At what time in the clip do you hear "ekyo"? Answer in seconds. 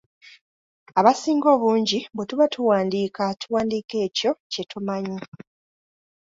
4.05-4.31